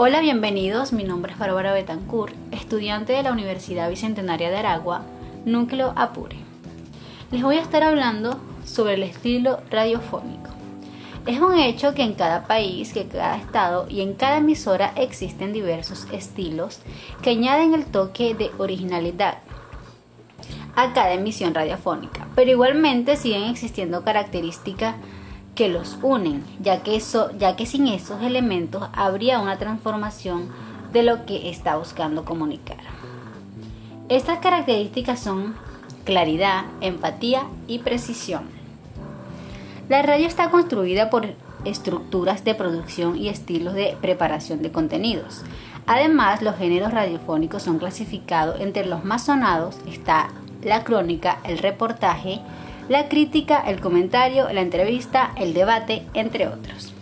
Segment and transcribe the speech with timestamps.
[0.00, 0.92] Hola, bienvenidos.
[0.92, 5.02] Mi nombre es Bárbara Betancourt, estudiante de la Universidad Bicentenaria de Aragua,
[5.44, 6.36] Núcleo Apure.
[7.32, 10.50] Les voy a estar hablando sobre el estilo radiofónico.
[11.26, 15.52] Es un hecho que en cada país, que cada estado y en cada emisora existen
[15.52, 16.78] diversos estilos
[17.20, 19.38] que añaden el toque de originalidad
[20.76, 24.94] a cada emisión radiofónica, pero igualmente siguen existiendo características
[25.58, 30.50] que los unen, ya que, eso, ya que sin esos elementos habría una transformación
[30.92, 32.78] de lo que está buscando comunicar.
[34.08, 35.56] Estas características son
[36.04, 38.42] claridad, empatía y precisión.
[39.88, 41.34] La radio está construida por
[41.64, 45.42] estructuras de producción y estilos de preparación de contenidos.
[45.88, 50.28] Además, los géneros radiofónicos son clasificados entre los más sonados está
[50.62, 52.40] la crónica, el reportaje,
[52.88, 56.94] la crítica, el comentario, la entrevista, el debate, entre otros.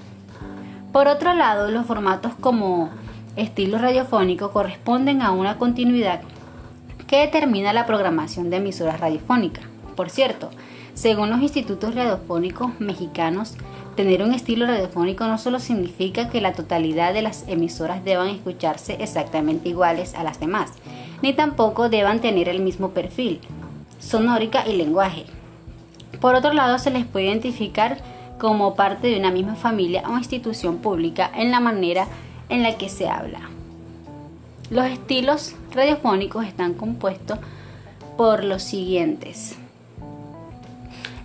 [0.92, 2.90] Por otro lado, los formatos como
[3.36, 6.22] estilo radiofónico corresponden a una continuidad
[7.06, 9.64] que determina la programación de emisoras radiofónicas.
[9.94, 10.50] Por cierto,
[10.94, 13.56] según los institutos radiofónicos mexicanos,
[13.94, 18.96] tener un estilo radiofónico no solo significa que la totalidad de las emisoras deban escucharse
[19.00, 20.72] exactamente iguales a las demás,
[21.22, 23.40] ni tampoco deban tener el mismo perfil,
[24.00, 25.26] sonórica y lenguaje.
[26.20, 27.98] Por otro lado, se les puede identificar
[28.38, 32.06] como parte de una misma familia o institución pública en la manera
[32.48, 33.40] en la que se habla.
[34.70, 37.38] Los estilos radiofónicos están compuestos
[38.16, 39.56] por los siguientes.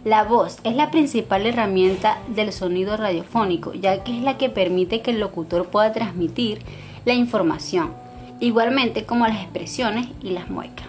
[0.03, 5.01] La voz es la principal herramienta del sonido radiofónico, ya que es la que permite
[5.01, 6.61] que el locutor pueda transmitir
[7.05, 7.93] la información,
[8.39, 10.87] igualmente como las expresiones y las muecas.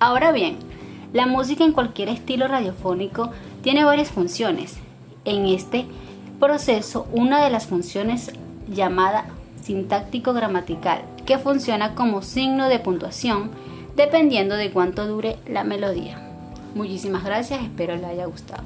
[0.00, 0.56] Ahora bien,
[1.16, 3.30] la música en cualquier estilo radiofónico
[3.62, 4.76] tiene varias funciones.
[5.24, 5.86] En este
[6.38, 8.32] proceso, una de las funciones
[8.68, 9.24] llamada
[9.62, 13.50] sintáctico gramatical, que funciona como signo de puntuación
[13.96, 16.20] dependiendo de cuánto dure la melodía.
[16.74, 18.64] Muchísimas gracias, espero les haya gustado.